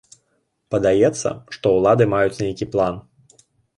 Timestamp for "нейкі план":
2.43-2.95